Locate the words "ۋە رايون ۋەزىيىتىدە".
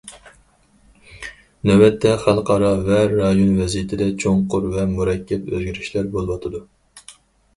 2.87-4.07